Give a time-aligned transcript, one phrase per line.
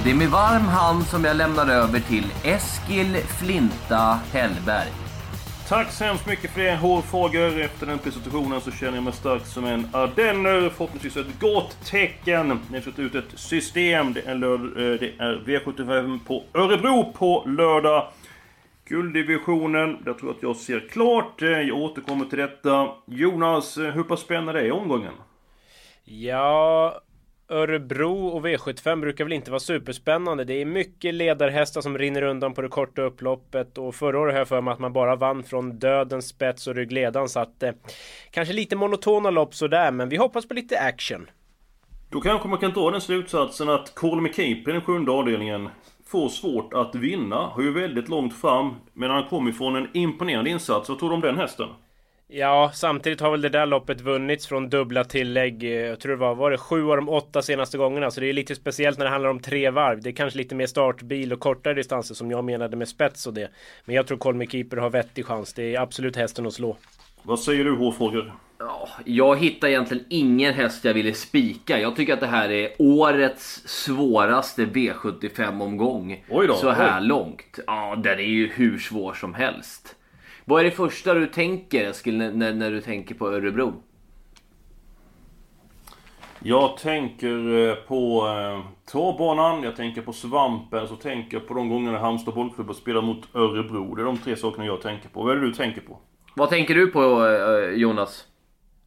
[0.00, 4.88] Och det är med varm hand som jag lämnar över till Eskil Flinta Hellberg.
[5.68, 7.60] Tack så hemskt mycket för det, hårfrågor.
[7.60, 10.68] Efter den presentationen så känner jag mig stark som en ardenner.
[10.68, 12.60] Förhoppningsvis ett gott tecken.
[12.70, 14.12] Ni har fått ut ett system.
[14.12, 18.08] Det är, eh, det är V75 på Örebro på lördag.
[18.84, 21.42] Gulddivisionen, jag tror att jag ser klart.
[21.42, 22.88] Eh, Jag återkommer till detta.
[23.06, 25.12] Jonas, eh, hur pass spännande är omgången?
[26.04, 27.00] Ja,
[27.50, 30.44] Örebro och V75 brukar väl inte vara superspännande.
[30.44, 34.38] Det är mycket ledarhästar som rinner undan på det korta upploppet och förra året har
[34.38, 37.72] jag för mig att man bara vann från dödens spets och ryggledan så att eh,
[38.30, 41.30] kanske lite monotona lopp sådär men vi hoppas på lite action.
[42.10, 45.68] Då kanske man kan dra den slutsatsen att Call Me Keeper i den sjunde avdelningen
[46.06, 47.36] får svårt att vinna.
[47.36, 48.74] Har ju väldigt långt fram.
[48.92, 50.88] Men han kommer ifrån en imponerande insats.
[50.88, 51.68] Vad tror du om den hästen?
[52.32, 55.64] Ja, samtidigt har väl det där loppet vunnits från dubbla tillägg.
[55.64, 58.10] eh, Jag tror det var, var det sju av de åtta senaste gångerna.
[58.10, 60.00] Så det är lite speciellt när det handlar om tre varv.
[60.02, 63.34] Det är kanske lite mer startbil och kortare distanser som jag menade med spets och
[63.34, 63.50] det.
[63.84, 65.52] Men jag tror Colmy Keeper har vettig chans.
[65.54, 66.76] Det är absolut hästen att slå.
[67.22, 68.32] Vad säger du hårfrågor?
[68.58, 71.80] Ja, jag hittar egentligen ingen häst jag ville spika.
[71.80, 76.24] Jag tycker att det här är årets svåraste V75-omgång.
[76.30, 77.06] Oj då, Så här oj.
[77.06, 77.58] långt.
[77.66, 79.96] Ja, den är ju hur svår som helst.
[80.50, 83.82] Vad är det första du tänker Eskil, när, när, du tänker på Örebro?
[86.38, 91.68] Jag tänker eh, på eh, travbanan, jag tänker på svampen, så tänker jag på de
[91.68, 93.94] gångerna Halmstad bollklubb har spelat mot Örebro.
[93.94, 95.22] Det är de tre sakerna jag tänker på.
[95.22, 95.98] Vad är det du tänker på?
[96.36, 98.26] Vad tänker du på eh, Jonas?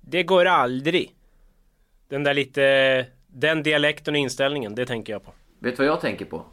[0.01, 1.11] Det går aldrig.
[2.09, 3.05] Den där lite...
[3.27, 5.31] Den dialekten och inställningen, det tänker jag på.
[5.59, 6.45] Vet du vad jag tänker på?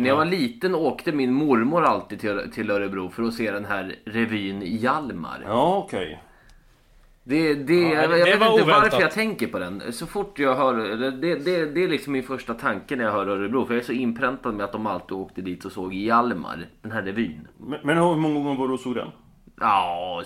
[0.00, 3.50] För när jag var liten åkte min mormor alltid till, till Örebro för att se
[3.50, 5.42] den här revyn i Hjalmar.
[5.46, 6.22] Ja, okej.
[7.24, 8.82] Det, det, Ja, jag, det- jag vet var inte oväntat.
[8.92, 9.92] varför jag tänker på den.
[9.92, 10.74] Så fort jag hör...
[10.96, 13.66] Det, det, det är liksom min första tanke när jag hör Örebro.
[13.66, 16.66] För jag är så inpräntad med att de alltid åkte dit och såg Hjalmar.
[16.82, 17.48] Den här revyn.
[17.58, 19.08] Men, men hur många gånger var du och såg den?
[19.60, 20.22] Ja,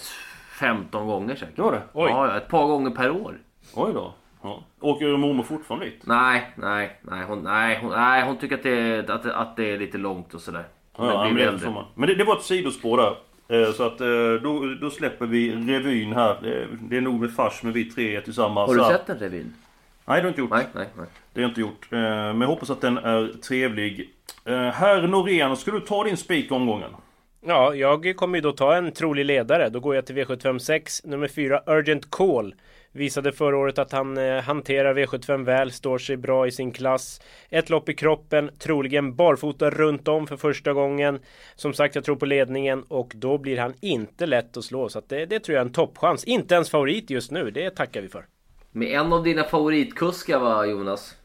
[0.59, 1.57] 15 gånger säkert.
[1.57, 1.83] Det var det?
[1.93, 2.11] Oj.
[2.11, 3.39] Ja, ett par gånger per år.
[3.75, 4.15] Oj då.
[4.45, 4.65] Ja.
[4.81, 6.01] Åker mormor fortfarande dit?
[6.07, 7.25] Nej, nej, nej.
[7.29, 10.41] Hon, nej, hon, nej, hon tycker att det, att, att det är lite långt och
[10.41, 10.65] sådär.
[10.97, 13.17] Ja, men, det, men det, det var ett sidospår där.
[13.67, 14.07] Eh, Så att eh,
[14.43, 16.39] då, då släpper vi revyn här.
[16.43, 18.69] Det, det är nog med fars med vi tre är tillsammans.
[18.71, 19.55] Har du sett den revyn?
[20.05, 20.51] Nej, det har jag inte gjort.
[20.51, 21.07] Nej, nej, nej.
[21.33, 21.89] Det har jag inte gjort.
[21.93, 24.11] Eh, Men jag hoppas att den är trevlig.
[24.45, 26.91] Eh, Herr Norén, ska du ta din spik omgången?
[27.47, 29.69] Ja, jag kommer ju då ta en trolig ledare.
[29.69, 32.55] Då går jag till V756, nummer 4, Urgent Call.
[32.97, 37.21] Visade förra året att han eh, hanterar V75 väl, står sig bra i sin klass.
[37.51, 41.19] Ett lopp i kroppen, troligen barfota runt om för första gången.
[41.55, 44.89] Som sagt, jag tror på ledningen och då blir han inte lätt att slå.
[44.89, 46.25] Så att det, det tror jag är en toppchans.
[46.25, 48.27] Inte ens favorit just nu, det tackar vi för.
[48.73, 51.17] Med en av dina favoritkuskar va Jonas?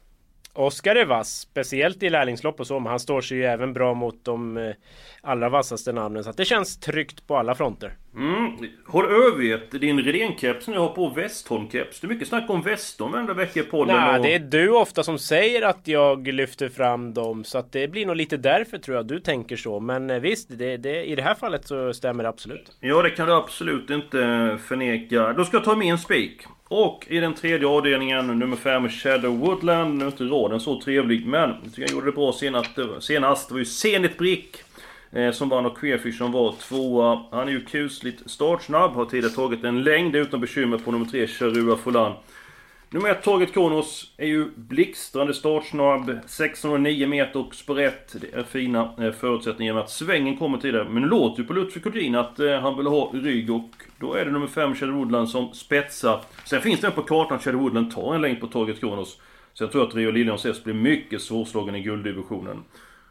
[0.54, 3.94] Oskar är vass, speciellt i lärlingslopp och så, men han står sig ju även bra
[3.94, 4.74] mot de eh,
[5.22, 6.24] allra vassaste namnen.
[6.24, 7.98] Så det känns tryggt på alla fronter.
[8.16, 8.58] Mm.
[8.86, 12.02] Har du övergett din Redén-keps när du har på Westholm-keps?
[12.02, 13.96] Det är mycket snack om Westholm varenda vecka i podden.
[13.96, 14.26] Nej, och...
[14.26, 17.44] det är du ofta som säger att jag lyfter fram dem.
[17.44, 19.80] Så att det blir nog lite därför tror jag du tänker så.
[19.80, 22.78] Men eh, visst, det, det, i det här fallet så stämmer det absolut.
[22.80, 24.18] Ja, det kan du absolut inte
[24.68, 25.34] förneka.
[25.34, 26.42] Då ska jag ta min spik.
[26.72, 29.98] Och i den tredje avdelningen, nummer 5, Shadow Woodland.
[29.98, 32.70] Nu är inte raden så trevlig, men jag tycker jag gjorde det bra senast.
[33.00, 33.48] senast.
[33.48, 34.58] Det var ju Zenit Brick.
[35.12, 37.24] Eh, som vann och Queerfish som var tvåa.
[37.32, 38.92] Han är ju kusligt startsnabb.
[38.92, 42.14] Har tidigare tagit en längd utan bekymmer på nummer 3, Charua Folan.
[42.92, 46.20] Nummer ett, Target Kronos, är ju blixtrande startsnabb.
[46.26, 48.16] 609 meter och sprätt.
[48.22, 50.90] Det är fina eh, förutsättningar med att svängen kommer tidigare.
[50.90, 53.70] Men det låter ju på Lutfi Kodin att eh, han vill ha rygg och
[54.00, 56.22] då är det nummer fem, Shadow Woodland, som spetsar.
[56.46, 59.22] Sen finns det på kartan att Shadow Woodland tar en längd på Target Kronos.
[59.54, 62.64] Så jag tror att Rio Liljans häst blir mycket svårslagen i gulddivisionen.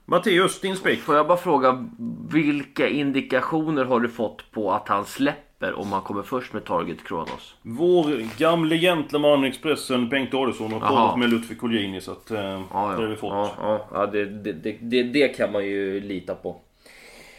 [0.05, 1.01] Matteus, din spik?
[1.01, 1.89] Får jag bara fråga,
[2.33, 7.05] vilka indikationer har du fått på att han släpper om han kommer först med Target
[7.05, 7.55] Kronos?
[7.63, 12.31] Vår gamle gentleman Expressen, Bengt Adelsson, har pratat med Lutfi Colgjini så att...
[12.31, 13.09] Eh, Ja, Det har ja.
[13.09, 13.33] vi fått.
[13.33, 16.57] ja, ja, ja det, det, det, det, det kan man ju lita på.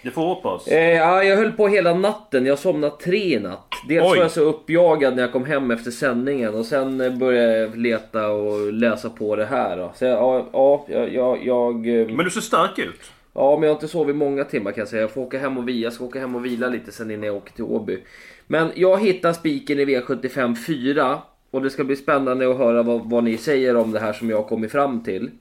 [0.03, 0.67] Det får hoppas.
[0.67, 2.45] Eh, ja, jag höll på hela natten.
[2.45, 3.73] Jag somnade tre i natt.
[3.87, 4.09] Dels Oj.
[4.09, 7.77] var jag så uppjagad när jag kom hem efter sändningen och sen eh, började jag
[7.77, 9.77] leta och läsa på det här.
[9.77, 9.91] Då.
[9.95, 13.11] Så jag, ja, ja, jag, jag, eh, Men du ser stark ut.
[13.39, 15.01] Ja, men jag har inte sovit många timmar kan jag säga.
[15.01, 15.83] Jag får åka hem och vila.
[15.83, 18.03] Jag ska åka hem och vila lite sen innan jag åker till Åby.
[18.47, 21.21] Men jag hittar spiken i V75 4.
[21.51, 24.29] Och det ska bli spännande att höra vad, vad ni säger om det här som
[24.29, 25.31] jag har kommit fram till.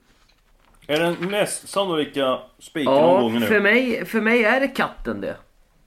[0.87, 3.59] Är den mest sannolika spiken Ja, omgången för nu?
[3.61, 5.35] mig, för mig är det katten det.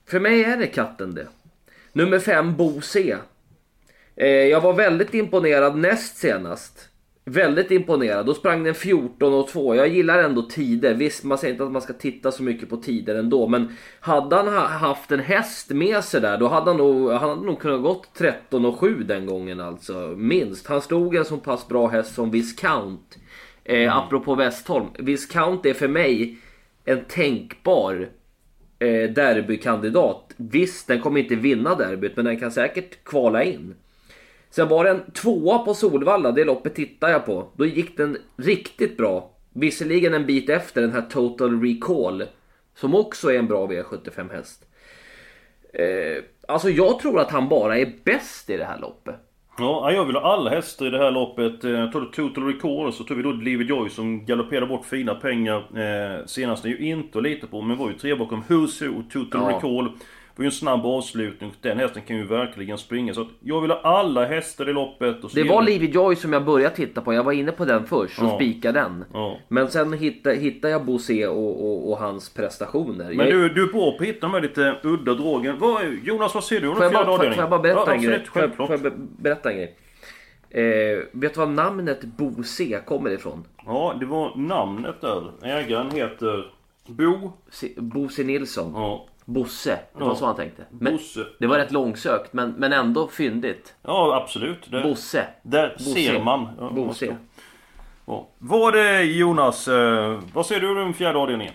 [0.08, 1.26] För mig är det katten det.
[1.92, 3.16] Nummer 5, Bo C.
[4.16, 6.88] Eh, jag var väldigt imponerad näst senast.
[7.24, 8.26] Väldigt imponerad.
[8.26, 9.74] Då sprang den 14 och 2.
[9.74, 10.94] Jag gillar ändå tider.
[10.94, 13.48] Visst, man säger inte att man ska titta så mycket på tider ändå.
[13.48, 17.28] Men hade han ha- haft en häst med sig där, då hade han nog, han
[17.30, 20.14] hade nog kunnat gått 13 och 7 den gången alltså.
[20.16, 20.66] Minst.
[20.66, 23.18] Han stod en så pass bra häst som Viscount.
[23.64, 24.86] Eh, Apropå Westholm.
[24.98, 26.38] Viscount är för mig
[26.84, 28.08] en tänkbar
[28.78, 30.34] eh, derbykandidat.
[30.36, 33.74] Visst, den kommer inte vinna derbyt, men den kan säkert kvala in.
[34.54, 37.48] Sen var den tvåa på Solvalla, det loppet tittade jag på.
[37.56, 39.30] Då gick den riktigt bra.
[39.52, 42.24] Visserligen en bit efter den här Total Recall.
[42.74, 44.64] Som också är en bra V75 häst.
[45.74, 49.14] Eh, alltså jag tror att han bara är bäst i det här loppet.
[49.58, 51.64] Ja, jag vill ha alla hästar i det här loppet.
[51.64, 55.14] Eh, Tar du Total Record så tog vi då Livid Joy som galopperade bort fina
[55.14, 56.62] pengar eh, senast.
[56.62, 59.40] Det är ju inte att lita på, men var ju tre bakom Who's Who, Total
[59.42, 59.56] Ja.
[59.56, 59.92] Recall.
[60.36, 61.52] Det var ju en snabb avslutning.
[61.60, 63.14] Den hästen kan ju verkligen springa.
[63.14, 65.24] Så att jag vill ha alla hästar i loppet.
[65.24, 67.14] Och Det var Livy Joy som jag började titta på.
[67.14, 68.34] Jag var inne på den först och Ja.
[68.36, 69.04] spikade den.
[69.12, 69.38] Ja.
[69.48, 73.04] Men sen hittade, hittade jag Bosé och, och, och hans prestationer.
[73.14, 75.58] Men Jag- du, du är bra på att hitta de här lite udda dragen.
[75.58, 77.34] Vad, Jonas, vad ser du jag, fjärde avdelningen?
[77.34, 78.24] får jag bara berätta ja, en grej?
[78.32, 79.76] Får jag, får jag be- berätta en grej?
[80.50, 83.44] Eh, vet du var namnet Bosé kommer ifrån?
[83.66, 85.30] Ja, det var namnet där.
[85.42, 86.52] Ägaren heter
[86.86, 87.32] Bo...
[87.50, 88.72] Se- Bosse Nilsson.
[88.74, 90.14] Ja, Bosse, det var Ja.
[90.14, 90.62] så han tänkte.
[90.70, 91.26] Men Bosse.
[91.38, 93.74] det var rätt långsökt, men, men ändå fyndigt.
[93.82, 94.70] Ja, absolut.
[94.70, 95.26] Det, Bosse.
[95.42, 95.90] Där Bosse.
[95.94, 96.48] ser man.
[96.58, 97.16] Ja, Bosse.
[98.06, 98.28] Ja.
[98.38, 99.68] Vad är det Jonas?
[99.68, 101.54] Eh, vad ser du om den fjärde avdelningen?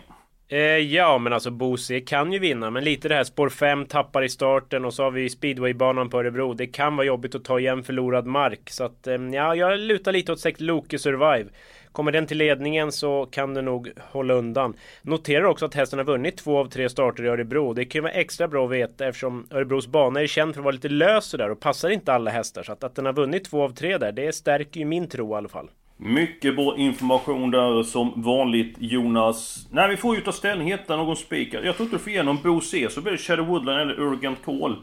[0.49, 2.69] Eh, ja, men alltså Bose kan ju vinna.
[2.69, 6.19] Men lite det här spår 5 tappar i starten och så har vi speedwaybanan på
[6.19, 6.53] Örebro.
[6.53, 8.69] Det kan vara jobbigt att ta igen förlorad mark.
[8.69, 11.49] Så att, eh, ja, jag lutar lite åt sekt Loke Survive.
[11.97, 14.73] Kommer den till ledningen så kan den nog hålla undan.
[15.01, 17.73] Noterar också att hästen har vunnit två av tre starter i Örebro.
[17.73, 20.63] Det kan ju vara extra bra att veta eftersom Örebros bana är känd för att
[20.65, 22.63] vara lite lös där och passar inte alla hästar.
[22.63, 25.33] Så att, att den har vunnit två av tre där, det stärker ju min tro
[25.33, 25.69] i alla fall.
[25.97, 29.67] Mycket bra information där som vanligt Jonas.
[29.71, 31.61] Nej, vi får ju ta ställning, hitta någon spikar.
[31.63, 34.45] Jag tror inte du får igenom Bo C, så blir det Shadow Woodland eller Urgent
[34.45, 34.75] Call.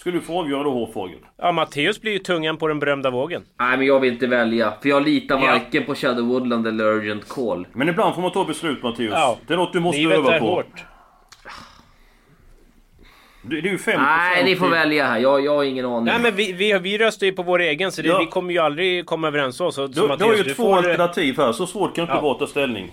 [0.00, 1.18] Ska du få avgöra då, Hårfågel?
[1.38, 3.42] Ja, Matteus blir ju tungan på den berömda vågen.
[3.58, 4.72] Nej, men jag vill inte välja.
[4.82, 5.46] För jag litar Ja.
[5.46, 7.66] varken på Shadow Woodland eller Urgent Call.
[7.72, 9.10] Men ibland får man ta beslut Matteus.
[9.14, 9.38] Ja.
[9.46, 10.46] Det är något du måste Livet öva är på.
[10.46, 10.84] hårt.
[13.42, 15.18] Det, är ju 50 Nej, ni får välja här.
[15.18, 16.04] Jag, jag har ingen aning.
[16.04, 18.18] Nej men vi, vi, vi röstar ju på vår egen så det, Ja.
[18.18, 19.72] vi kommer ju aldrig komma överens så.
[19.72, 22.04] så, så Du, du har Mattias, ju du två får, alternativ här, så svårt kan
[22.06, 22.20] det inte Ja.
[22.20, 22.92] vara att ta ställning.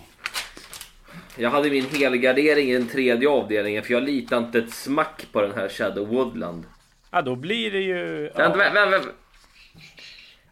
[1.37, 5.41] Jag hade min helgardering i den tredje avdelningen för jag litar inte ett smack på
[5.41, 6.63] den här Shadow Woodland.
[7.11, 8.21] Ja då blir det ju...
[8.23, 9.09] Vänta, Ja, vänta, vänta.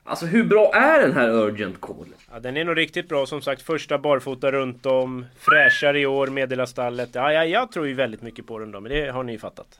[0.07, 2.05] Alltså hur bra är den här Urgent Call?
[2.31, 3.61] ja, den är nog riktigt bra som sagt.
[3.61, 5.25] Första barfota runt om.
[5.39, 7.09] Fräschare i år, meddelar stallet.
[7.13, 9.39] Ja, ja, jag tror ju väldigt mycket på den då, men det har ni ju
[9.39, 9.79] fattat.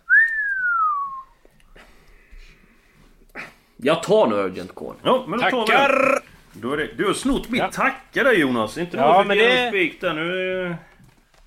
[3.77, 4.95] Jag tar nog Urgent Call.
[5.03, 5.65] Ja, men då tar vi den.
[5.65, 6.19] Tackar!
[6.53, 7.71] Då är det, du har snott mitt Ja.
[7.71, 8.77] tacka där Jonas.
[8.77, 10.75] Inte Ja, nog men men det- spik där nu.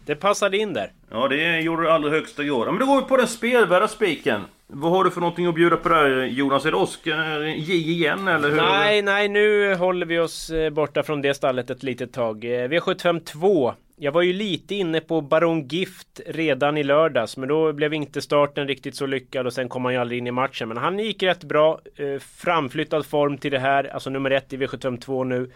[0.09, 0.93] Eh, Det passade in där.
[1.11, 2.67] Ja, det gjorde du allra högsta grad.
[2.67, 4.41] Men då går vi på den spelvärda spiken.
[4.67, 6.67] Vad har du för någonting att bjuda på där Jonas?
[6.67, 8.57] Är det Oscar J igen eller hur?
[8.57, 12.45] Nej, nej, nu håller vi oss eh, borta från det stallet ett litet tag.
[12.45, 13.75] Eh, V75 2.
[14.01, 18.21] Jag var ju lite inne på Baron Gift redan i lördags, men då blev inte
[18.21, 20.69] starten riktigt så lyckad och sen kom han ju aldrig in i matchen.
[20.69, 21.81] Men han gick rätt bra.
[21.97, 25.51] Eh, framflyttad form till det här, alltså nummer ett i V752 nu.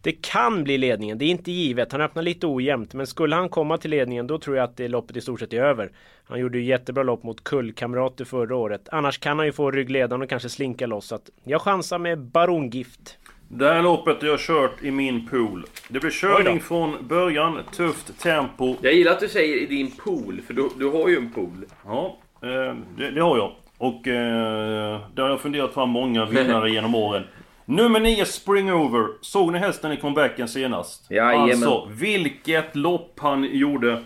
[0.00, 1.92] Det kan bli ledningen, det är inte givet.
[1.92, 4.88] Han öppnar lite ojämnt, men skulle han komma till ledningen då tror jag att det
[4.88, 5.90] loppet i stort sett är över.
[6.24, 8.88] Han gjorde ju jättebra lopp mot kullkamrater förra året.
[8.92, 11.06] Annars kan han ju få ryggledaren och kanske slinka loss.
[11.06, 13.18] Så att jag chansar med Baron Gift.
[13.48, 15.64] Det här loppet har jag kört i min pool.
[15.88, 18.76] Det blir körning från början, tufft tempo.
[18.80, 21.64] Jag gillar att du säger i din pool, för du, du har ju en pool.
[21.84, 22.48] Ja, eh,
[22.96, 23.52] det, det har jag.
[23.78, 27.22] Och eh, där har jag funderat fram många vinnare genom åren.
[27.64, 29.06] Nummer 9 Springover.
[29.20, 31.10] Såg ni hästen i comebacken senast?
[31.10, 31.50] Jajamän.
[31.50, 34.02] Alltså, vilket lopp han gjorde.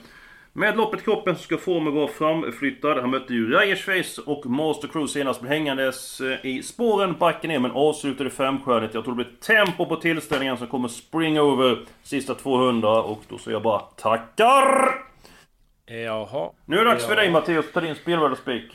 [0.52, 2.98] Med loppet i kroppen så ska formen vara framflyttad.
[2.98, 5.42] Han mötte ju Reyers Face och Master Cruise senast.
[5.42, 8.94] Men hängandes eh, i spåren, backen ner men avslutade femstjärnet.
[8.94, 13.02] Jag tror det blir tempo på tillställningen som kommer Springover sista 200.
[13.02, 14.94] Och då säger jag bara tackar!
[15.86, 16.50] Jaha.
[16.64, 18.72] Nu är det dags för dig Mattias, ta din spelvärda spik.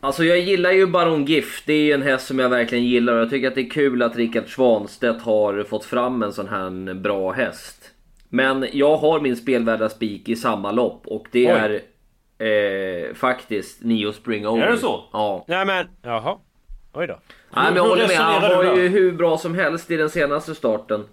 [0.00, 3.12] Alltså jag gillar ju Baron Gift, det är ju en häst som jag verkligen gillar
[3.12, 6.48] och jag tycker att det är kul att Rickard Svanstedt har fått fram en sån
[6.48, 7.94] här bra häst.
[8.28, 11.82] Men jag har min spelvärda spik i samma lopp och det Oj.
[12.38, 14.64] är eh, faktiskt Neo Spring Only.
[14.64, 15.04] Är det så?
[15.12, 15.44] Ja.
[15.48, 16.36] Nej men, jaha.
[16.92, 17.18] Oj då.
[17.50, 20.54] Nej, men jag håller med, han var ju hur bra som helst i den senaste
[20.54, 21.04] starten.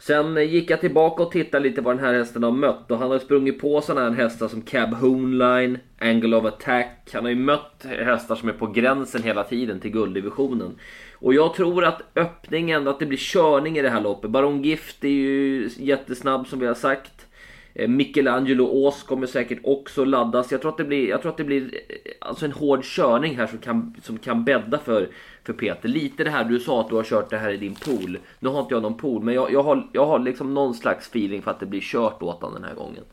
[0.00, 2.98] Sen eh, gick jag tillbaka och tittade lite vad den här hästen har mött och
[2.98, 7.10] han har sprungit på sådana här hästar som Cab Hoonline, Angle of Attack.
[7.12, 10.74] Han har ju mött hästar som är på gränsen hela tiden till gulddivisionen.
[11.14, 14.30] Och jag tror att öppningen, att det blir körning i det här loppet.
[14.30, 17.26] Baron Gift är ju jättesnabb som vi har sagt.
[17.74, 20.52] Eh, Michelangelo Ås kommer säkert också laddas.
[20.52, 23.36] Jag tror att det blir, jag tror att det blir eh, alltså en hård körning
[23.36, 25.08] här som kan, som kan bädda för,
[25.52, 25.88] för Peter.
[25.88, 28.18] Lite det här du sa att du har kört det här i din pool.
[28.38, 31.08] Nu har inte jag någon pool men jag, jag, har, jag har liksom någon slags
[31.08, 33.04] feeling för att det blir kört åt honom den här gången.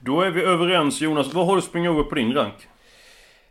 [0.00, 1.34] Då är vi överens Jonas.
[1.34, 2.68] Vad har du springa över på din rank?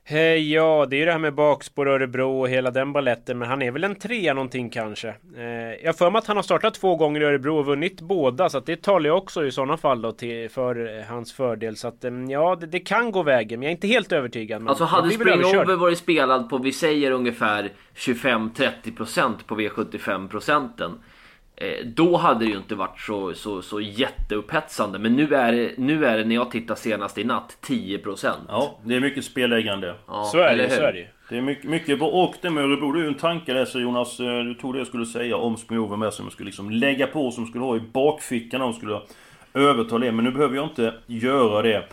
[0.08, 3.38] Eh, ja, det är ju det här med bakspår Örebro och hela den balletten.
[3.38, 5.08] Men han är väl en trea någonting kanske.
[5.38, 5.46] Eh,
[5.84, 8.50] jag för mig att han har startat två gånger i Örebro och vunnit båda.
[8.50, 11.76] Så att det talar ju också i sådana fall då till, för eh, hans fördel.
[11.76, 13.60] Så att eh, ja, det, det kan gå vägen.
[13.60, 14.62] Men jag är inte helt övertygad.
[14.62, 15.68] Men Alltså hade blir väl Spring överkörd.
[15.68, 20.92] Over varit spelad på vi säger ungefär 25-30% på V75 procenten.
[21.58, 25.00] Eh, Då hade det ju inte varit så, så, så jätteupphetsande.
[25.00, 28.34] Men nu är, det, nu är det när jag tittar senast i natt 10%.
[28.48, 29.96] Ja, det är mycket spelägande.
[30.08, 31.08] Ja, Så är det så är det.
[31.30, 32.08] Det är mycket, mycket bra.
[32.08, 34.20] Och det med Örebro, det är ju en tanke där så Jonas.
[34.20, 37.08] eh, Du tog det jag skulle säga om over med som jag skulle liksom lägga
[37.08, 39.00] på, som skulle ha i bakfickan om skulle
[39.54, 40.12] överta det.
[40.12, 41.84] Men nu behöver jag inte göra det.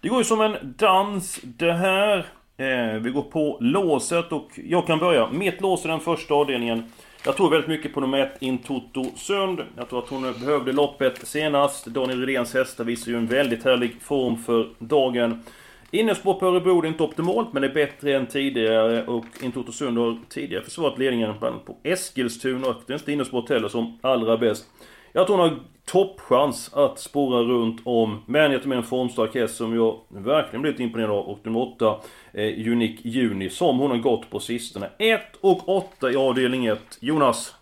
[0.00, 2.18] Det går ju som en dans det här.
[2.56, 5.28] Eh, vi går på låset och jag kan börja.
[5.32, 6.82] Mitt lås är den första avdelningen.
[7.24, 9.60] Jag tror väldigt mycket på nummer ett, Intoto Sund.
[9.76, 11.86] Jag tror att hon behövde loppet senast.
[11.86, 15.42] Daniel Rydéns hästar visar ju en väldigt härlig form för dagen.
[15.90, 19.06] Innerspår på Örebro det är inte optimalt, men det är bättre än tidigare.
[19.06, 22.68] Och Intoto Sund har tidigare försvarat ledningen bland på Eskilstuna.
[22.68, 24.66] Och det är inte innerspåret heller som allra bäst.
[25.12, 28.22] Jag tror hon har toppchans att spåra runt om.
[28.26, 31.28] Men jag tror med en formstark häst som jag verkligen blivit imponerad av.
[31.28, 32.00] Och nummer 8,
[32.32, 34.90] eh, Unique Juni, som hon har gått på sistone.
[34.98, 36.98] 1 och 8 i avdelning 1.
[37.00, 37.54] Jonas?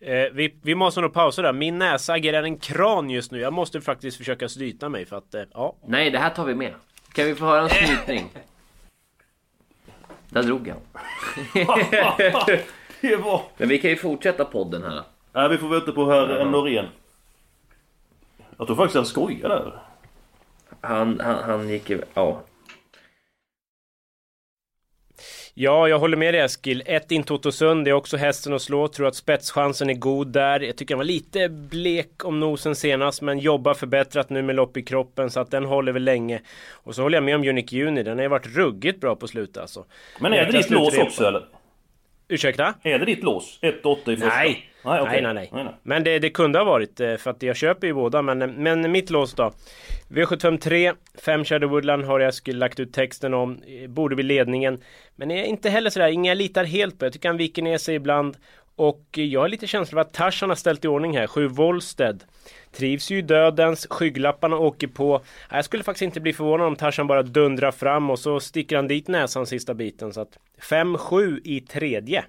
[0.00, 1.52] Eh, vi, vi måste nog pausa där.
[1.52, 3.40] Min näsa agerar en kran just nu.
[3.40, 5.76] Jag måste faktiskt försöka snyta mig för att, eh, ja.
[5.86, 6.74] Nej, det här tar vi med.
[7.12, 8.30] Kan vi få höra en snytning?
[10.28, 10.76] Där drog jag.
[13.00, 13.42] Det var...
[13.56, 15.02] Men vi kan ju fortsätta podden här.
[15.32, 16.86] Nej, vi får vänta på herr Norén.
[18.58, 19.72] Jag tror faktiskt han skojar där.
[20.80, 22.00] Han, han, han gick ju...
[22.14, 22.42] Ja.
[25.54, 26.82] Ja, jag håller med dig Eskil.
[26.86, 28.88] Ett in Totosund, det är också hästen att slå.
[28.88, 30.60] Tror att spetschansen är god där.
[30.60, 34.76] Jag tycker han var lite blek om nosen senast, men jobbar förbättrat nu med lopp
[34.76, 36.40] i kroppen så att den håller väl länge.
[36.70, 39.28] Och så håller jag med om Unique Juni, den har ju varit ruggigt bra på
[39.28, 39.84] slutet alltså.
[40.20, 41.44] Men är det ditt lås också eller?
[42.32, 42.74] Ursäkta?
[42.82, 43.58] Är det ditt lås?
[43.62, 44.28] 1-8 i första?
[44.28, 44.68] Nej.
[44.84, 45.22] Nej, okej.
[45.22, 45.74] nej, nej, nej.
[45.82, 48.22] Men det, det kunde ha varit eh, för att jag köper ju båda.
[48.22, 49.52] Men, men mitt lås då?
[50.08, 53.62] V753, 5 Shadow Woodland har jag skulle lagt ut texten om.
[53.66, 54.80] Eh, Borde bli ledningen.
[55.16, 57.04] Men är inte heller sådär, ingen jag litar helt på.
[57.04, 58.36] Jag tycker han viker ner sig ibland.
[58.82, 61.26] Och jag har lite känsla av att Tarzan har ställt i ordning här.
[61.26, 62.24] 7 Wollsted.
[62.72, 65.20] Trivs ju i dödens, skygglapparna åker på.
[65.50, 68.76] Ja, Jag skulle faktiskt inte bli förvånad om Tarzan bara dundrar fram och så sticker
[68.76, 70.12] han dit näsan sista biten.
[70.12, 72.24] Så att 5-7 i tredje.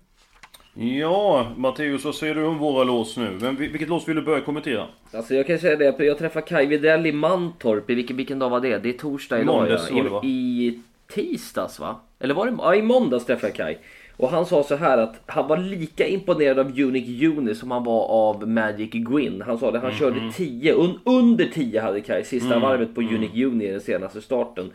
[0.74, 3.38] Ja, Matteus, vad säger du om våra lås nu?
[3.41, 4.88] Vem, vilket lås vill du börja kommentera?
[5.12, 8.50] Alltså jag kan säga det, jag träffade Kaj Widell i Mantorp, i vilken, vilken dag
[8.50, 8.77] var det?
[8.77, 10.22] Det är torsdag idag Måndags va?
[10.24, 10.79] I, I
[11.13, 12.00] tisdags va?
[12.19, 13.79] Eller var det, ja i måndags träffade jag Kaj.
[14.17, 17.84] Och han sa så här att han var lika imponerad av Unique Uni som han
[17.84, 19.43] var av Magic Gwyn.
[19.46, 19.98] Han sa det, han Mhm.
[20.00, 23.82] körde 10, un, under 10 hade Kaj sista Mm, varvet på Unique Uni i den
[23.82, 24.72] senaste starten.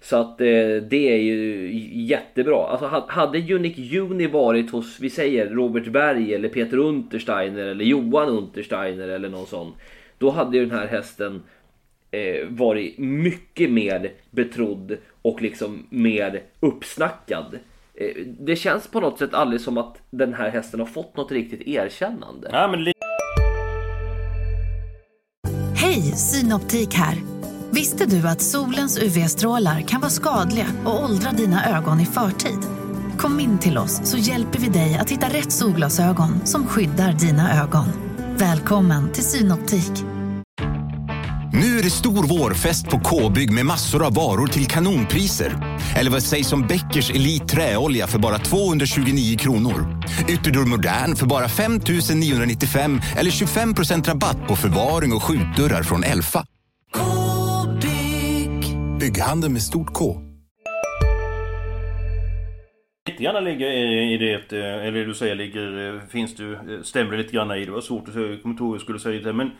[0.00, 0.46] Så att eh,
[0.90, 2.66] det är ju jättebra.
[2.66, 7.84] Alltså ha- hade Unique Uni varit hos, vi säger Robert Berg eller Peter Untersteiner eller
[7.84, 9.72] Johan Untersteiner eller någon sån.
[10.18, 11.42] Då hade ju den här hästen
[12.10, 17.58] eh, varit mycket mer betrodd och liksom mer uppsnackad.
[18.00, 21.32] Eh, det känns på något sätt aldrig som att den här hästen har fått något
[21.32, 22.48] riktigt erkännande.
[22.52, 22.92] Nej, men
[25.74, 27.16] Hej, Synoptik här.
[27.70, 32.58] Visste du att solens UV-strålar kan vara skadliga och åldra dina ögon i förtid?
[33.18, 37.62] Kom in till oss så hjälper vi dig att hitta rätt solglasögon som skyddar dina
[37.62, 37.86] ögon.
[38.38, 40.15] Välkommen till Synoptik.
[41.60, 45.52] Nu är det stor vårfest på K-bygg med massor av varor till kanonpriser.
[45.96, 50.02] Eller vad sägs om Bäckers Elite Träolja för bara 229 kronor?
[50.28, 51.80] Ytterdörr Modern för bara 5
[52.14, 56.46] 995 eller 25% rabatt på förvaring och skjutdörrar från Elfa.
[56.92, 58.76] K-bygg.
[59.00, 60.26] Bygghandeln med stort K.
[63.16, 63.66] lite grann ligger
[64.14, 67.50] i det, eh, eller det du säger ligger, eh, finns det, eh, stämmer lite grann
[67.50, 67.64] i det.
[67.64, 69.32] Det var svårt att säga, jag kommer inte ihåg vad jag skulle säga det.
[69.32, 69.50] Men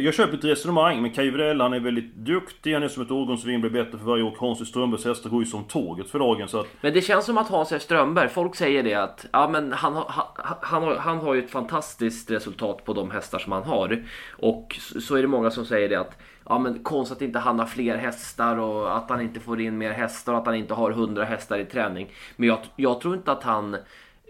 [0.00, 3.10] jag köper ett resonemang, men Kaj Widell, han är väldigt duktig, han är som ett
[3.10, 4.36] årgångsvin, blir bättre för varje år.
[4.38, 6.66] Hans Strömbergs hästar går ju som tåget för dagen så att...
[6.80, 10.26] Men det känns som att Hans Strömberg, folk säger det att ja, men han, han,
[10.60, 14.04] han, har, han har ju ett fantastiskt resultat på de hästar som han har.
[14.30, 17.58] Och så är det många som säger det att ja, men konstigt att inte han
[17.58, 20.74] har fler hästar och att han inte får in mer hästar och att han inte
[20.74, 22.08] har 100 hästar i träning.
[22.36, 23.76] Men jag, jag tror inte att han...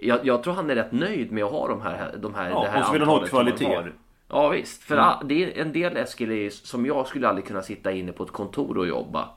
[0.02, 2.62] Jag, jag tror han är rätt nöjd med att ha de här, de här, Ja,
[2.62, 3.78] det här och så vill han ha kvalitet.
[4.36, 5.28] Ja visst, för Mm.
[5.28, 8.30] det är en del Eskil är, som jag skulle aldrig kunna sitta inne på ett
[8.32, 9.28] kontor och jobba.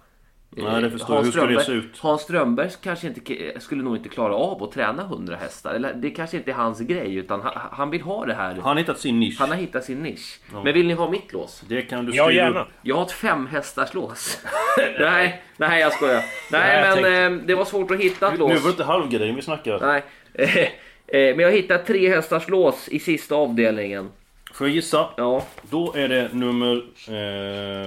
[0.50, 1.16] Nej, det förstår jag.
[1.16, 2.00] Hans Hur skulle det se ut?
[2.00, 3.22] Hans Strömberg kanske inte,
[3.60, 5.74] skulle nog inte klara av att träna 100 hästar.
[5.74, 8.54] Eller det kanske inte är hans grej, utan han, han vill ha det här.
[8.54, 9.40] Han har hittat sin nisch.
[9.40, 10.40] Han har hittat sin nisch.
[10.54, 10.64] Ja.
[10.64, 11.64] Men vill ni ha mitt lås?
[11.70, 12.62] Det kan du Ja, skriva gärna.
[12.62, 12.68] upp.
[12.82, 14.42] Jag har ett fem hästars lås.
[15.00, 16.24] nej, nej jag skojar.
[16.52, 18.54] Nej, Nej, men eh, det var svårt att hitta ett Nu lås.
[18.54, 19.80] var det inte halvgardin vi snackar.
[19.82, 20.04] Nej.
[20.34, 20.58] Eh,
[21.22, 24.10] eh, men jag hittat tre hästars lås i sista avdelningen.
[24.58, 25.10] Får jag gissa?
[25.18, 25.44] Ja.
[25.70, 26.76] Då är det nummer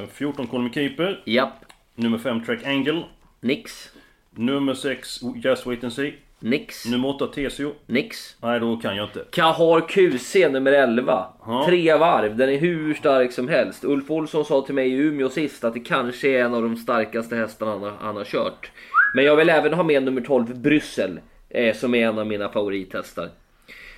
[0.01, 1.23] eh, 14 Colin Keeper.
[1.25, 1.53] Japp.
[1.95, 3.03] Nummer 5 Track Angle.
[3.41, 3.91] Nix.
[4.31, 6.15] Nummer 6 Just Wait and See.
[6.39, 6.87] Nix.
[6.87, 7.73] Nummer 8 Tesio.
[7.87, 8.37] Nix.
[8.43, 9.25] Nej, då kan jag inte.
[9.31, 11.27] Kahar QC nummer 11.
[11.47, 11.65] Ja.
[11.67, 13.85] Tre varv, den är hur stark som helst.
[13.85, 16.77] Ulf Olsson sa till mig i Umeå sist att det kanske är en av de
[16.77, 18.71] starkaste hästarna han har, han har kört.
[19.15, 22.49] Men jag vill även ha med nummer 12 Bryssel, eh, som är en av mina
[22.49, 23.29] favorithästar.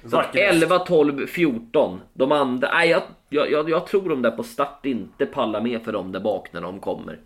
[0.03, 0.63] Så att Vacker häst.
[0.63, 2.01] 11, 12, 14.
[2.13, 5.83] De andra, nej jag, jag, jag, jag tror de där på start inte pallar med
[5.83, 7.19] för dem där bak när de kommer.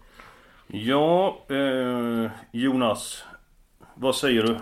[0.66, 3.24] Ja, eh, Jonas.
[3.94, 4.56] Vad säger du?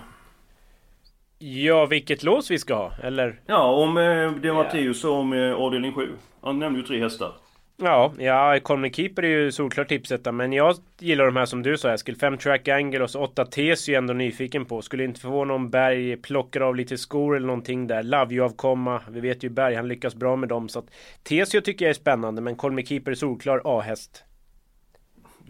[1.39, 3.41] Ja, vilket lås vi ska ha, eller?
[3.47, 6.13] Ja, om eh, det är Matteus och om eh, avdelning 7.
[6.41, 7.33] Han nämnde ju tre hästar.
[7.77, 11.79] Ja, ja, Colin Keeper är ju solklart tipsetta, men jag gillar de här som du
[11.79, 12.17] sa Eskil.
[12.17, 14.83] 5 track angle och så 8 tes är jag ändå nyfiken på.
[14.83, 18.03] Skulle inte förvåna om Berg plockar av lite skor eller någonting där.
[18.03, 19.01] Love you avkomma.
[19.11, 20.69] Vi vet ju Berg, han lyckas bra med dem.
[20.69, 20.91] Så att
[21.23, 24.25] Tesio tycker jag är spännande, men Colin Keeper är solklar A-häst.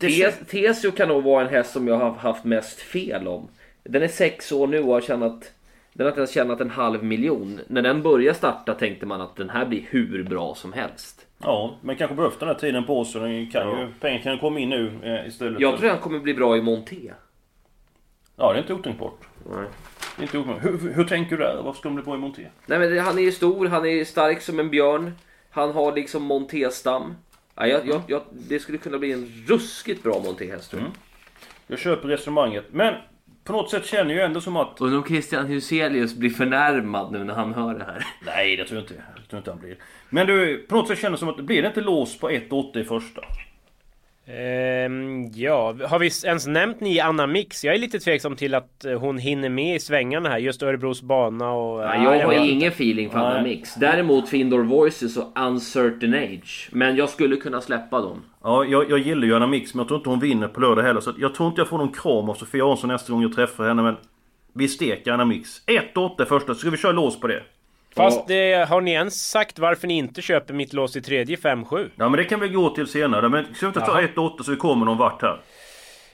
[0.00, 3.48] Tes- Tesio kan nog vara en häst som jag har haft mest fel om.
[3.82, 5.52] Den är sex år nu och har tjänat
[5.92, 7.60] den har inte ens tjänat en halv miljon.
[7.66, 11.26] När den började starta tänkte man att den här blir hur bra som helst.
[11.44, 13.20] Ja, men kanske behövt den här tiden på sig.
[13.20, 13.80] Den kan Ja.
[13.80, 15.60] ju, pengar kan komma in nu eh, istället.
[15.60, 17.12] Jag tror den kommer bli bra i Monté.
[18.36, 19.18] Ja, det är inte otänkbart.
[19.50, 19.64] Nej.
[20.16, 20.64] Det är inte otänkbart.
[20.64, 21.60] Hur, hur tänker du där?
[21.64, 22.42] Varför ska de bli bra i Monté?
[22.66, 25.12] Nej men det- han är ju stor, han är stark som en björn.
[25.50, 27.14] Han har liksom Monté-stam.
[27.54, 30.90] Ja, jag, jag, jag, det skulle kunna bli en ruskigt bra Monté-häst tror jag.
[31.66, 32.64] Jag köper resonemanget.
[32.72, 32.94] Men
[33.44, 34.80] på något sätt känner jag ändå som att...
[34.80, 38.06] Och nog Christian Huselius blir förnärmad nu när han hör det här.
[38.26, 38.94] Nej, det tror jag inte.
[38.94, 39.76] Det tror jag inte han blir.
[40.10, 42.78] Men du, på något sätt känner det som att blir det inte lås på 1-8
[42.78, 43.22] i första?
[44.26, 47.64] Ehm, ja, har vi ens nämnt ni Anna Mix?
[47.64, 50.38] Jag är lite tveksam till att eh, hon hinner med i svängarna här.
[50.38, 51.82] Just Örebros bana och...
[51.82, 52.66] Ja, jag har ingen inte.
[52.66, 53.42] feeling för Anna.
[53.42, 53.74] Mix.
[53.74, 56.68] Däremot för Indoor Voices och Uncertain Age.
[56.72, 58.22] Men jag skulle kunna släppa dem.
[58.42, 60.82] Ja, jag, jag gillar ju Anna Mix, men jag tror inte hon vinner på lördag
[60.82, 61.00] heller.
[61.00, 63.68] Så jag tror inte jag får någon kram av Sofia Hansson nästa gång jag träffar
[63.68, 63.82] henne.
[63.82, 63.96] Men
[64.54, 65.62] vi steker Anna Mix.
[65.94, 67.42] 1-8 i första, så ska vi köra lås på det?
[67.96, 71.90] Fast det, har ni ens sagt varför ni inte köper mitt lås i tredje 5-7?
[71.96, 73.28] Ja, men det kan vi gå till senare.
[73.28, 75.40] Men ska vi inte ta 1-8 så vi kommer någon vart här?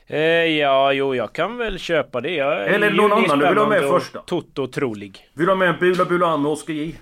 [0.06, 0.20] Eh,
[0.58, 2.30] ja, jo, jag kan väl köpa det.
[2.30, 4.18] Jag, Eller är det någon annan du vill ha med första?
[4.18, 5.28] Toto trolig.
[5.34, 6.94] Vill du ha med en Bula Bulan med Oskar J?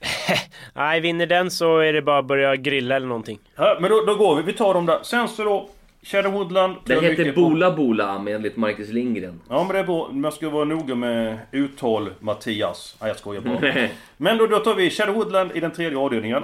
[0.74, 3.38] Nej, vinner den så är det bara att börja grilla eller någonting.
[3.56, 4.42] Ja, men då, då går vi.
[4.42, 4.98] Vi tar dem där.
[5.02, 5.68] Sen så då...
[6.02, 6.76] Shadow Woodland.
[6.86, 7.32] jag heter.
[7.32, 9.40] Bola Bola enligt Marcus Lindgren.
[9.48, 10.10] Ja men det är bra.
[10.12, 12.96] Man ska vara noga med uttal Mattias.
[13.00, 13.88] Nej jag skojar bara.
[14.16, 16.42] men då, då tar vi Shadow Woodland i den tredje avdelningen.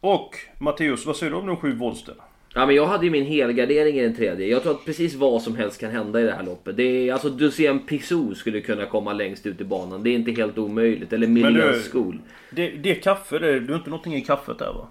[0.00, 2.14] Och Matteus, vad säger du om de sju Wollster?
[2.54, 4.46] Ja, men jag hade ju min helgardering i den tredje.
[4.46, 6.76] Jag tror att precis vad som helst kan hända i det här loppet.
[6.76, 10.02] Det är, alltså Dusien Pissou skulle kunna komma längst ut i banan.
[10.02, 11.12] Det är inte helt omöjligt.
[11.12, 11.26] Eller
[11.72, 12.18] du- School.
[12.50, 14.88] Det, det är kaffe, det du har inte någonting i kaffet där va?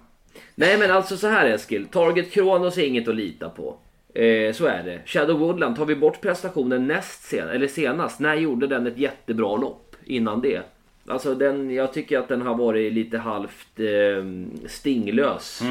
[0.56, 1.86] Nej men alltså så här Eskil.
[1.86, 3.78] Target Kronos är inget att lita på.
[4.16, 5.00] Eh, så är det.
[5.06, 9.58] Shadow Woodland, tar vi bort prestationen näst sen, eller senast, när gjorde den ett jättebra
[9.58, 10.62] lopp innan det?
[11.08, 14.26] Alltså den, jag tycker att den har varit lite halvt eh,
[14.68, 15.62] stinglös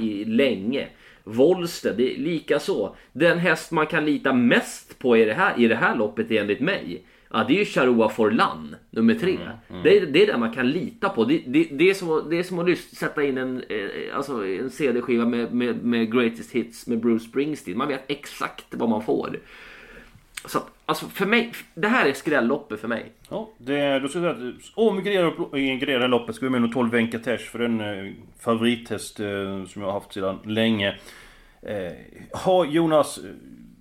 [0.00, 0.86] i, i länge.
[1.24, 2.96] Volster, det är lika så.
[3.12, 6.60] Den häst man kan lita mest på i det här, i det här loppet enligt
[6.60, 7.02] mig.
[7.32, 9.38] Ja, det är ju Charoa Forlan, nummer tre.
[9.82, 11.24] Det, är, det är den man kan lita på.
[11.24, 14.70] Det, det, det, är, som det är som att sätta in en, eh, alltså en
[14.70, 17.78] CD-skiva med, med, med Greatest Hits med Bruce Springsteen.
[17.78, 19.38] Man vet exakt vad man får.
[20.44, 23.12] Så att, alltså för mig, det här är skrälloppet för mig.
[23.28, 26.90] Ja, det, då ska jag säga att om grejar loppet ska vi med nog 12
[26.90, 30.98] Venkatesh för en eh, favorithäst eh, som jag har haft sedan länge.
[31.62, 31.92] Eh,
[32.32, 33.24] har Jonas, eh,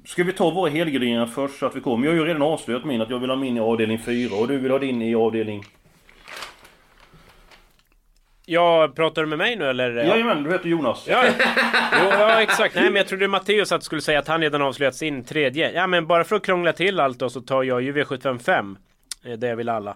[0.09, 2.05] Ska vi ta våra helgarderingar först så att vi kommer?
[2.07, 4.47] Jag har ju redan avslöjat min att jag vill ha min i avdelning 4 och
[4.47, 5.63] du vill ha din i avdelning...
[8.45, 9.91] Ja, pratar du med mig nu eller?
[9.91, 11.05] Jajamän, du heter Jonas.
[11.07, 11.23] Ja.
[12.01, 12.75] Jo, ja exakt.
[12.75, 15.71] Nej men jag trodde Matteus att skulle säga att han redan avslöjat sin tredje.
[15.71, 18.75] Ja men bara för att krångla till allt då så tar jag ju V755.
[19.25, 19.95] Eh, Det vill alla.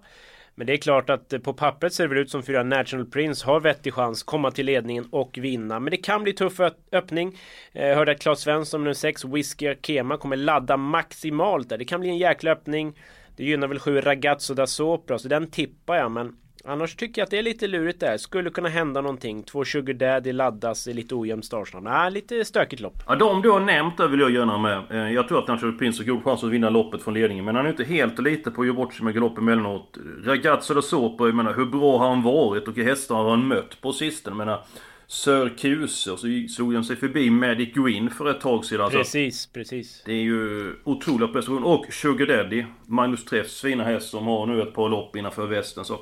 [0.56, 3.46] Men det är klart att på pappret ser det väl ut som fyra National Prince
[3.46, 5.80] har vettig chans komma till ledningen och vinna.
[5.80, 6.60] Men det kan bli tuff
[6.92, 7.40] öppning.
[7.72, 11.78] Eh, jag hörde att Claes Svensson nummer 6 Whiskey Akema kommer ladda maximalt där.
[11.78, 13.00] Det kan bli en jäkla öppning.
[13.36, 17.26] Det gynnar väl sju Ragazzo da Sopra så den tippar jag men Annars tycker jag
[17.26, 18.18] att det är lite lurigt där.
[18.18, 19.44] Skulle kunna hända någonting.
[19.44, 21.84] Två Sugar Daddy laddas i lite ojämn startsnabb.
[21.84, 22.94] Nej, lite stökigt lopp.
[23.08, 24.84] Ja, de du har nämnt där vill jag gärna med.
[24.92, 27.46] Eh, Jag tror att National Prince har god chans att vinna loppet från ledningen.
[27.46, 29.98] Men han är inte helt lite på att göra bort sig med galopp emellanåt.
[30.26, 33.48] Ragazzo da Sopra, jag menar hur bra har han varit och vilka hästar har han
[33.48, 34.32] mött på sistone?
[34.32, 34.62] Jag menar
[35.08, 38.92] Sir Kuse och så slog han sig förbi Magic Green för ett tag sedan.
[38.92, 40.04] Så Precis, precis.
[40.06, 41.68] det är ju otroliga prestationer.
[41.68, 45.86] Och Sugar Daddy, Magnus Träffs fina häst som har nu ett par lopp innanför västen.
[45.86, 46.00] Så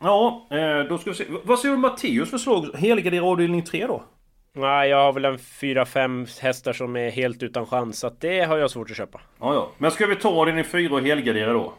[0.00, 1.24] Ja, eh, då ska vi se.
[1.44, 2.66] Vad säger du Matteus förslag?
[2.74, 4.02] Helgardera avdelning 3 då?
[4.52, 7.98] Nej, jag har väl en fyra fem hästar som är helt utan chans.
[7.98, 9.20] Så att det har jag svårt att köpa.
[9.40, 9.70] Ja, ja.
[9.78, 11.72] Men ska vi ta avdelning 4 och helgardera då?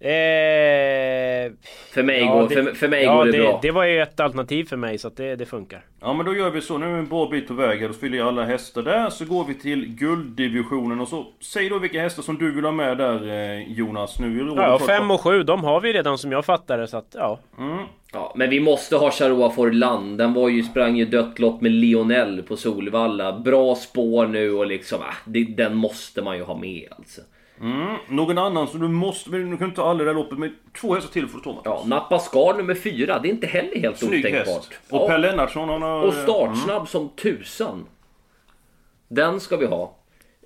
[0.00, 1.52] Eh...
[1.94, 3.58] För mig, Ja, går, det- för, för mig ja, går det, det, bra.
[3.62, 5.80] det var ju ett alternativ för mig så att det, det funkar.
[6.00, 7.88] Ja men då gör vi så, nu är vi en bra bit på väg här,
[7.88, 11.78] då fyller jag alla hästar där, så går vi till gulddivisionen och så Säg då
[11.78, 14.80] vilka hästar som du vill ha med där eh, Jonas, nu är det Ja, och
[14.86, 17.38] fem och sju, de har vi redan som jag fattar det så att ja.
[17.58, 17.78] Mm.
[18.12, 20.16] Ja, men vi måste ha Charoa Forlan.
[20.16, 23.32] Den var ju, sprang ju dött lopp med Lionel på Solvalla.
[23.32, 27.20] Bra spår nu och liksom, det, den måste man ju ha med alltså.
[27.60, 27.96] Mm.
[28.08, 30.56] Någon annan som du måste, men du kan inte ta alla det där loppet, men
[30.80, 31.80] två hästar till får du ta Mattias.
[31.82, 34.46] Ja, Nappa Skar nummer fyra, det är inte heller helt Snygg otänkbart.
[34.46, 34.72] häst.
[34.90, 36.02] Och Per Lennartsson han har...
[36.02, 37.86] Och startsnabb som tusan.
[39.08, 39.94] Den ska vi ha.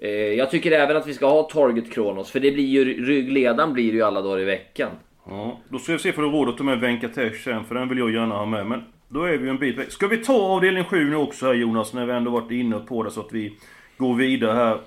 [0.00, 3.72] Eh, jag tycker även att vi ska ha Target Kronos, för det blir ju ryggledaren
[3.72, 4.90] blir det ju alla dagar i veckan.
[5.28, 7.98] Ja, då ska vi se för råd att ta med Venkatesh sen, för den vill
[7.98, 8.66] jag gärna ha med.
[8.66, 9.92] Men då är vi ju en bit väg.
[9.92, 13.02] Ska vi ta avdelning 7 nu också här Jonas, när vi ändå varit inne på
[13.02, 13.58] det så att vi
[13.96, 14.78] går vidare här.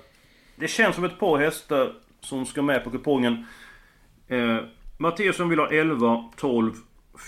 [0.56, 1.92] Det känns som ett par hästar
[2.26, 3.46] som ska med på kupongen.
[4.28, 4.58] Eh,
[4.98, 6.72] Mattiasson vill ha 11, 12,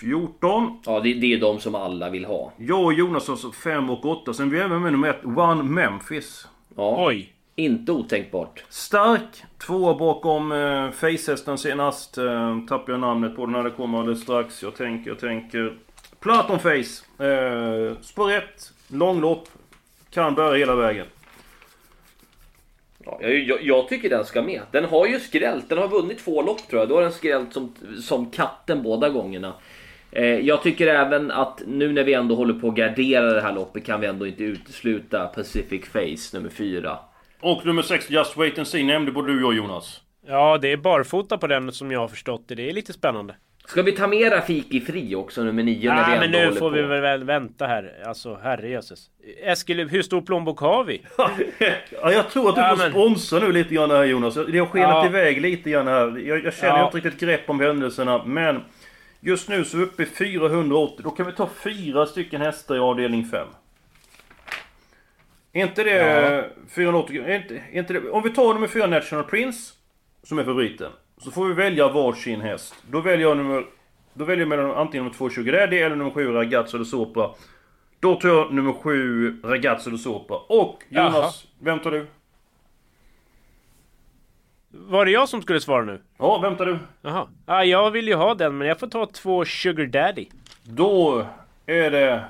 [0.00, 0.80] 14.
[0.84, 2.52] Ja, det, det är de som alla vill ha.
[2.56, 4.34] Jag och Jonas alltså 5 och 8.
[4.34, 6.48] Sen vi även med nummer 1, One Memphis.
[6.76, 7.32] Ja, Oj!
[7.56, 8.64] inte otänkbart.
[8.68, 12.18] Stark, tvåa bakom eh, Facehästen senast.
[12.18, 14.62] Eh, tappar jag namnet på den här, det kommer alldeles strax.
[14.62, 15.78] Jag tänker, jag tänker...
[16.20, 17.24] Platon Face.
[17.24, 18.44] Eh, spår 1,
[18.88, 19.48] långlopp.
[20.10, 21.06] Kan bära hela vägen.
[23.10, 24.60] Ja, jag, jag, jag tycker den ska med.
[24.70, 25.68] Den har ju skrällt.
[25.68, 26.88] Den har vunnit två lopp tror jag.
[26.88, 29.52] Då har den skrällt som, som katten båda gångerna.
[30.12, 33.52] Eh, jag tycker även att nu när vi ändå håller på att gardera det här
[33.52, 36.98] loppet kan vi ändå inte utesluta Pacific Face nummer fyra.
[37.40, 40.00] Och nummer 6, Just Wait and See, nämnde både du och Jonas.
[40.26, 42.54] Ja, det är barfota på den som jag har förstått det.
[42.54, 43.34] Det är lite spännande.
[43.68, 46.54] Ska vi ta med Rafiki Fri också nummer nio när vi Nej, ändå men nu
[46.54, 46.76] får på?
[46.76, 47.94] vi väl vänta här.
[48.06, 49.10] Alltså, herrejösses.
[49.42, 51.02] Eskil, hur stor plånbok har vi?
[52.02, 54.34] Ja, jag tror att du Ja, får men- sponsra nu lite grann här Jonas.
[54.34, 55.06] Det har skenat Ja.
[55.06, 56.18] iväg lite grann här.
[56.18, 56.84] Jag, jag känner Ja.
[56.84, 58.24] inte riktigt grepp om händelserna.
[58.24, 58.60] Men
[59.20, 61.00] just nu så är vi uppe i 480.
[61.04, 63.46] Då kan vi ta fyra stycken hästar i avdelning 5.
[65.52, 66.44] Är inte det Ja.
[66.74, 67.22] 480?
[67.26, 69.74] Är inte, är inte det, om vi tar nummer 4 National Prince.
[70.22, 70.90] Som är favoriten.
[71.18, 72.74] Så får vi välja varsin häst.
[72.90, 73.66] Då väljer jag nummer...
[74.14, 77.30] Då väljer jag mellan antingen nummer 2 20 Daddy eller nummer 7 Ragazzo eller Sopra.
[78.00, 80.36] Då tar jag nummer 7 Ragazzo eller Sopra.
[80.36, 81.30] Och Jonas, Jaha.
[81.58, 82.06] vem tar du?
[84.70, 86.00] Var det jag som skulle svara nu?
[86.18, 86.78] Ja, vem tar du?
[87.02, 87.28] Jaha.
[87.46, 90.26] Ja, jag vill ju ha den, men jag får ta två Sugar Daddy.
[90.64, 91.26] Då
[91.66, 92.24] är det...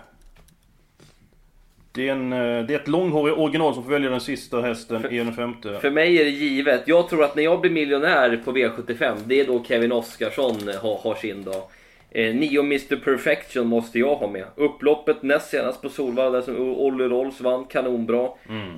[1.98, 5.06] Det är, en, eh, det är ett långhårigt original som får välja den sista hästen
[5.12, 5.78] i den femte.
[5.80, 6.82] För mig är det givet.
[6.87, 10.98] Jag tror att när jag blir miljonär på V75, det är då Kevin Oscarsson har,
[10.98, 11.62] har sin dag.
[12.11, 14.44] Eh, Nio Mr Perfection måste jag ha med.
[14.54, 18.28] Upploppet näst senast på Solvalla där som Olle Rolls vann kanonbra.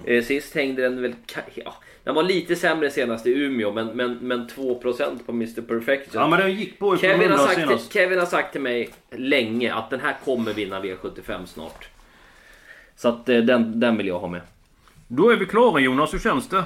[0.05, 1.15] Eh, sist hängde den väl...
[1.55, 6.23] Ja, den var lite sämre senast i Umeå, men, men, men 2% på Mr Perfection.
[6.23, 7.93] Ja men den gick på Kevin, har 100 sagt, senast.
[7.93, 11.89] Kevin har sagt till mig länge att den här kommer vinna V75 snart.
[13.01, 14.41] Så att eh, den, den vill jag ha med.
[15.09, 16.65] Då är vi klara Jonas, hur känns det?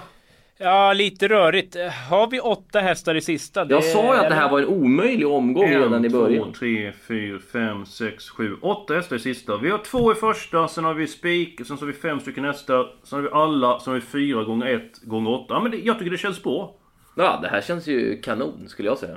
[0.58, 1.76] Ja, lite rörigt.
[2.10, 3.64] Har vi åtta hästar i sista?
[3.64, 6.52] Det- Jag sa ju att det här var en omöjlig omgång redan i början.
[6.52, 9.56] 2, 3, 4, 5, 6, 7, 8 hästar i sista.
[9.56, 12.44] Vi har två i första, sen har vi spik, sen så har vi fem stycken
[12.44, 12.86] hästar.
[13.04, 15.54] Sen har vi alla, sen har vi fyra gånger ett gånger åtta.
[15.54, 16.74] Ja, men det, jag tycker det känns bra.
[17.16, 19.16] Ja, det här känns ju kanon skulle jag säga.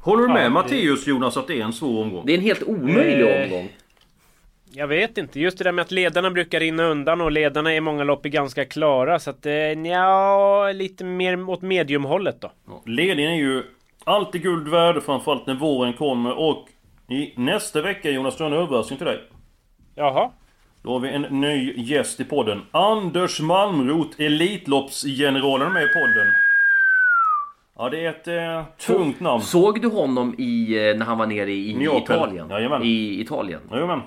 [0.00, 2.26] Håller du med Ja, det- Matteus Jonas att det är en svår omgång?
[2.26, 3.68] Det är en helt omöjlig Eh, omgång.
[4.72, 7.80] Jag vet inte, just det där med att ledarna brukar rinna undan och ledarna i
[7.80, 12.52] många lopp är ganska klara så att eh, ja, lite mer åt mediumhållet då.
[12.86, 13.62] Ledningen är ju
[14.04, 16.68] alltid guld värd, framförallt när våren kommer och
[17.08, 19.20] i nästa vecka Jonas, du har en överraskning till dig.
[19.94, 20.30] Jaha.
[20.82, 22.62] Då har vi en ny gäst i podden.
[22.70, 26.32] Anders Malmrot, Elitloppsgeneralen med i podden.
[27.78, 29.42] Ja, det är ett eh, tungt namn.
[29.42, 32.16] Såg du honom i, eh, när han var nere i Neapel.
[32.16, 32.48] Italien?
[32.50, 32.82] Jajamän.
[32.82, 33.60] I Italien.
[33.70, 34.00] Jajamän.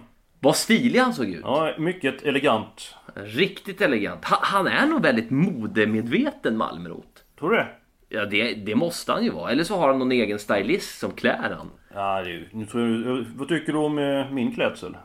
[0.43, 1.41] Vad stilig han såg ut.
[1.43, 2.95] Ja, mycket elegant.
[3.15, 4.25] Riktigt elegant.
[4.25, 7.23] Ha, han är nog väldigt modemedveten Malmrot.
[7.39, 7.67] Tror du det?
[8.09, 9.51] Ja, det, det måste han ju vara.
[9.51, 11.69] Eller så har han någon egen stylist som klär han.
[11.93, 14.97] Ja, du, nu tror jag, vad tycker du om eh, min klädsel?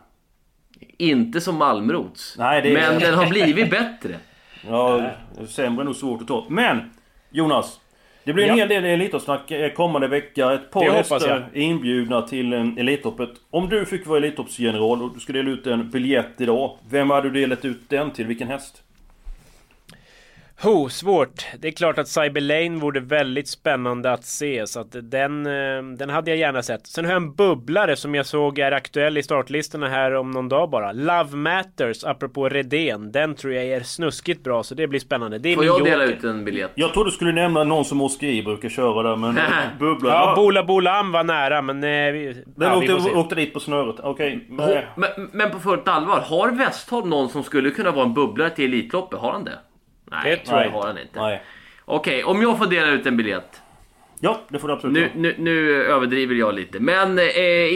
[0.99, 2.35] Inte som Malmrots.
[2.39, 4.17] Nej, det är- Men den har blivit bättre.
[4.67, 5.11] Ja,
[5.49, 6.47] sämre är nog svårt att ta.
[6.49, 6.91] Men!
[7.31, 7.81] Jonas!
[8.27, 8.55] Det blir en Ja.
[8.57, 10.53] hel del Elitloppssnack eh, kommande vecka.
[10.53, 13.31] Ett par hästar är inbjudna till en Elitloppet.
[13.51, 16.79] Om du fick vara Elitloppsgeneral och du skulle dela ut en biljett idag.
[16.91, 18.27] Vem hade du delat ut den till?
[18.27, 18.83] Vilken häst?
[20.63, 21.47] Ho, svårt.
[21.59, 25.83] Det är klart att Cyber Lane vore väldigt spännande att se så att den, eh,
[25.99, 26.87] den hade jag gärna sett.
[26.87, 30.49] Sen har jag en bubblare som jag såg är aktuell i startlistorna här om någon
[30.49, 30.93] dag bara.
[30.93, 33.13] Love Matters, apropå Redén.
[33.13, 35.39] Den tror jag är snuskigt bra så det blir spännande.
[35.39, 36.73] Det är Får jag dela ut en biljett?
[36.75, 39.39] Jag trodde du skulle nämna någon som Oskar I brukar köra där men...
[39.79, 40.11] Bubbla.
[40.11, 41.85] Ja, Bola Bolam var nära men...
[41.85, 43.07] Eh, vi, Den ja, vi får se.
[43.09, 43.97] åkte, åkte dit på snöret.
[44.03, 44.47] Okej.
[44.51, 48.51] Hå- Men, men på fullt allvar, har Westholm någon som skulle kunna vara en bubblare
[48.51, 49.19] till Elitloppet?
[49.21, 49.59] Har han det?
[50.11, 51.21] Nej, Det tror jag har han inte.
[51.21, 51.43] Nej.
[51.85, 53.61] Okej, om jag får dela ut en biljett.
[54.21, 55.11] Ja, det får du absolut Nu, göra.
[55.15, 56.81] nu, nu överdriver jag lite.
[56.81, 57.25] Men eh,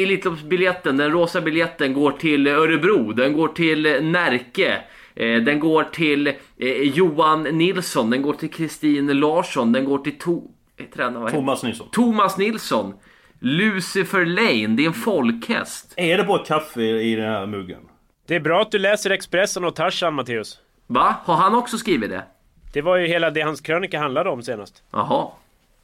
[0.03, 3.13] Elitloppsbiljetten, den rosa biljetten går till Örebro.
[3.13, 4.79] Den går till Närke.
[5.15, 6.35] Eh, den går till eh,
[6.83, 8.11] Johan Nilsson.
[8.11, 9.73] Den går till Kristin Larsson.
[9.73, 11.89] Den går till to- eh, tränare, vad Thomas Nilsson.
[11.93, 12.95] Thomas Nilsson.
[13.41, 15.95] Lucifer Lane, det är en folkhäst.
[15.97, 17.81] Är det bara kaffe i den här muggen?
[18.29, 20.59] Det är bra att du läser Expressen och Tarzan Matteus.
[20.93, 21.15] Va?
[21.25, 22.23] Har han också skrivit det?
[22.73, 24.83] Det var ju hela det hans krönika handlade om senast.
[24.93, 25.27] Jaha.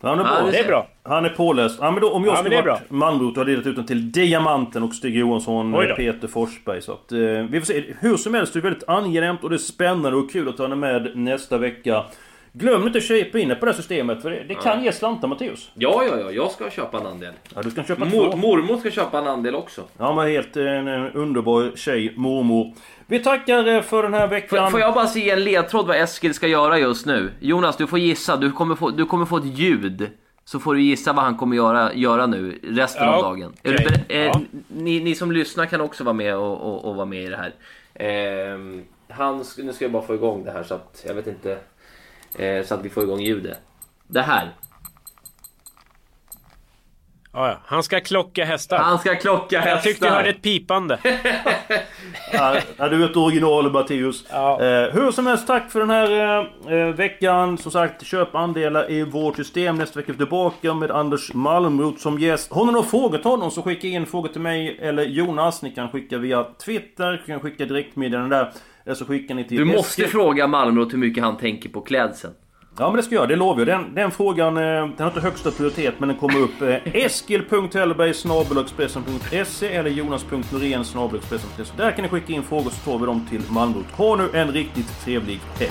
[0.03, 0.49] Han är Ja.
[0.53, 0.87] Det är bra.
[1.03, 1.79] Han är påläst.
[1.81, 3.87] Ja, men då, om jag Ja, skulle är varit Malmrot och hade delat ut den
[3.87, 5.95] till Diamanten och Stig Johansson, då.
[5.97, 6.83] Peter Forsberg.
[6.83, 7.85] Så att, eh, vi får se.
[8.01, 10.65] Hur som helst, det är väldigt angenämt och det är spännande och kul att ha
[10.65, 12.05] henne med nästa vecka.
[12.59, 15.29] Glöm inte att köpa in på det här systemet för det, det kan ge slantar
[15.29, 15.71] Matteus.
[15.75, 17.33] Ja, ja, ja, jag ska köpa en andel.
[17.55, 18.37] Ja, du ska köpa Mor, två.
[18.37, 19.83] mormor ska köpa en andel också.
[19.99, 22.75] Ja men helt eh, en, en underbar tjej, mormor.
[23.07, 24.71] Vi tackar eh, för den här Får, veckan.
[24.71, 27.31] får jag bara se en ledtråd vad Eskil ska göra just nu?
[27.41, 28.37] Jonas, du får gissa.
[28.37, 30.11] Du kommer få, du kommer få ett ljud.
[30.45, 33.53] Så får du gissa vad han kommer göra, göra nu resten Ja, av dagen.
[33.63, 33.87] Är du okej.
[33.87, 34.05] beredd?
[34.09, 34.41] eh, Ja.
[34.69, 37.37] ni, ni som lyssnar kan också vara med och, och, och vara med i det
[37.37, 37.53] här.
[37.95, 41.27] Ehm, han, sk- nu ska jag bara få igång det här så att jag vet
[41.27, 41.59] inte.
[42.39, 43.59] Eh, så att vi får igång ljudet.
[44.07, 44.51] Det här.
[47.37, 47.59] Ja, ja.
[47.65, 48.79] Han ska klocka hästar.
[48.79, 49.71] Han ska klocka hästar.
[49.71, 50.99] Jag tyckte jag hörde ett pipande.
[52.33, 54.25] Ja, ja, du är ett original Matteus.
[54.31, 54.63] Ja.
[54.63, 56.41] Eh, hur som helst, tack för den här
[56.73, 57.59] eh, veckan.
[57.59, 59.77] Som sagt, köp andelar i vårt system.
[59.77, 62.53] Nästa vecka är vi tillbaka med Anders Malmroth som gäst.
[62.53, 65.63] Har ni några frågor till honom så skicka in frågor till mig eller Jonas.
[65.63, 68.53] Ni kan skicka via Twitter, ni kan skicka direktmeddelanden där.
[68.87, 70.07] Eller så skickar ni till Du måste Eskil.
[70.07, 72.35] fråga Malmrot hur mycket han tänker på klädseln.
[72.79, 73.67] Ja men det ska jag, det lovar jag.
[73.67, 76.63] Den, den frågan, eh, den har inte högsta prioritet men den kommer upp.
[76.63, 81.73] Eh, Eskil.hellberg snabelexpressen.se eller jonas.norén snabelexpressen.se.
[81.77, 83.91] Där kan ni skicka in frågor så tar vi dem till Malmrot.
[83.93, 85.71] Ha nu en riktigt trevlig helg.